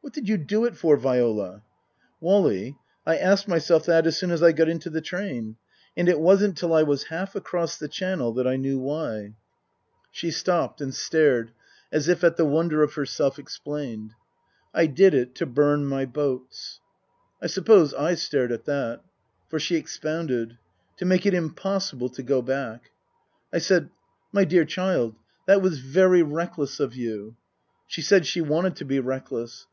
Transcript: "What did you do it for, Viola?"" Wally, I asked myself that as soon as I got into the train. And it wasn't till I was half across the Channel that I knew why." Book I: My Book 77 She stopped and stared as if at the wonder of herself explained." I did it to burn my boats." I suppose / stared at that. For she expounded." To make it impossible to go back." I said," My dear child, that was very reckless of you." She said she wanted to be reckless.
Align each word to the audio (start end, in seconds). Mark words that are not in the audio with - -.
"What 0.10 0.14
did 0.14 0.28
you 0.30 0.38
do 0.38 0.64
it 0.64 0.76
for, 0.76 0.96
Viola?"" 0.96 1.62
Wally, 2.22 2.76
I 3.06 3.16
asked 3.16 3.46
myself 3.46 3.84
that 3.86 4.06
as 4.08 4.16
soon 4.16 4.32
as 4.32 4.42
I 4.42 4.50
got 4.50 4.68
into 4.68 4.90
the 4.90 5.02
train. 5.02 5.56
And 5.96 6.08
it 6.08 6.18
wasn't 6.18 6.56
till 6.56 6.72
I 6.74 6.82
was 6.82 7.04
half 7.04 7.36
across 7.36 7.76
the 7.76 7.86
Channel 7.86 8.32
that 8.32 8.46
I 8.46 8.56
knew 8.56 8.78
why." 8.78 9.12
Book 9.12 9.12
I: 9.12 9.20
My 9.20 9.26
Book 9.26 10.10
77 10.12 10.12
She 10.12 10.30
stopped 10.32 10.80
and 10.80 10.94
stared 10.94 11.50
as 11.92 12.08
if 12.08 12.24
at 12.24 12.36
the 12.36 12.46
wonder 12.46 12.82
of 12.82 12.94
herself 12.94 13.38
explained." 13.38 14.14
I 14.74 14.86
did 14.86 15.14
it 15.14 15.34
to 15.36 15.46
burn 15.46 15.84
my 15.84 16.06
boats." 16.06 16.80
I 17.40 17.46
suppose 17.46 17.94
/ 18.10 18.16
stared 18.22 18.50
at 18.50 18.64
that. 18.64 19.02
For 19.48 19.60
she 19.60 19.76
expounded." 19.76 20.56
To 20.96 21.04
make 21.04 21.24
it 21.24 21.34
impossible 21.34 22.08
to 22.08 22.22
go 22.22 22.42
back." 22.42 22.90
I 23.52 23.58
said," 23.58 23.90
My 24.32 24.44
dear 24.44 24.64
child, 24.64 25.14
that 25.46 25.62
was 25.62 25.78
very 25.78 26.22
reckless 26.22 26.80
of 26.80 26.96
you." 26.96 27.36
She 27.86 28.02
said 28.02 28.26
she 28.26 28.40
wanted 28.40 28.74
to 28.76 28.84
be 28.84 28.98
reckless. 28.98 29.66